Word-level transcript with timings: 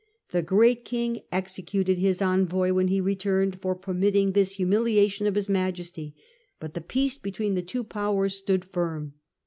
The 0.31 0.41
great 0.41 0.83
king 0.83 1.19
executed 1.31 1.99
his 1.99 2.23
envoy, 2.23 2.73
when 2.73 2.87
he 2.87 2.99
returned, 2.99 3.61
for 3.61 3.75
permitting 3.75 4.31
this 4.31 4.53
humiliation 4.53 5.27
of 5.27 5.35
his 5.35 5.47
majesty, 5.47 6.15
but 6.59 6.73
the 6.73 6.81
peace 6.81 7.19
between 7.19 7.53
the 7.53 7.61
two 7.61 7.83
powers 7.83 8.33
stood 8.33 8.65
firm. 8.65 9.13